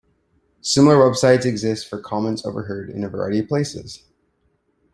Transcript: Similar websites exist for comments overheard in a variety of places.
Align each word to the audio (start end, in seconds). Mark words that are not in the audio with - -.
Similar 0.61 0.95
websites 0.95 1.45
exist 1.45 1.87
for 1.87 2.01
comments 2.01 2.43
overheard 2.43 2.89
in 2.89 3.03
a 3.03 3.07
variety 3.07 3.37
of 3.37 3.47
places. 3.47 4.03